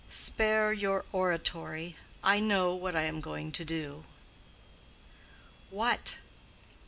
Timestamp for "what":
2.73-2.95, 5.69-6.15